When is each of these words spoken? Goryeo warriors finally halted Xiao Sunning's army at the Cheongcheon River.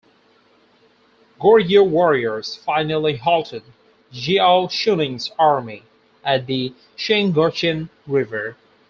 Goryeo 1.39 1.87
warriors 1.87 2.55
finally 2.55 3.17
halted 3.17 3.61
Xiao 4.11 4.65
Sunning's 4.71 5.31
army 5.37 5.83
at 6.23 6.47
the 6.47 6.73
Cheongcheon 6.97 7.89
River. 8.07 8.57